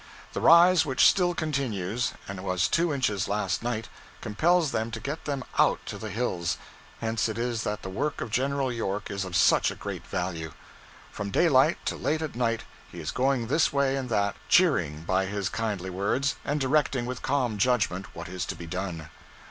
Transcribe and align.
The 0.33 0.41
rise 0.41 0.83
which 0.83 1.05
still 1.05 1.35
continues, 1.35 2.13
and 2.27 2.43
was 2.43 2.67
two 2.67 2.91
inches 2.91 3.27
last 3.27 3.61
night, 3.61 3.87
compels 4.19 4.71
them 4.71 4.89
to 4.89 4.99
get 4.99 5.25
them 5.25 5.43
out 5.59 5.79
to 5.85 5.99
the 5.99 6.09
hills; 6.09 6.57
hence 7.01 7.29
it 7.29 7.37
is 7.37 7.61
that 7.65 7.83
the 7.83 7.89
work 7.91 8.19
of 8.19 8.31
General 8.31 8.73
York 8.73 9.11
is 9.11 9.23
of 9.25 9.35
such 9.35 9.69
a 9.69 9.75
great 9.75 10.03
value. 10.07 10.53
From 11.11 11.29
daylight 11.29 11.77
to 11.85 11.95
late 11.95 12.23
at 12.23 12.35
night 12.35 12.63
he 12.91 12.99
is 12.99 13.11
going 13.11 13.45
this 13.45 13.71
way 13.71 13.95
and 13.95 14.09
that, 14.09 14.35
cheering 14.49 15.03
by 15.03 15.27
his 15.27 15.49
kindly 15.49 15.91
words 15.91 16.35
and 16.43 16.59
directing 16.59 17.05
with 17.05 17.21
calm 17.21 17.59
judgment 17.59 18.15
what 18.15 18.27
is 18.27 18.43
to 18.47 18.55
be 18.55 18.65
done. 18.65 19.11